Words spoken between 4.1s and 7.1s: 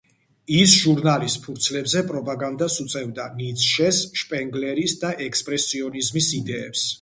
შპენგლერის და ექსპრესიონიზმის იდეებს.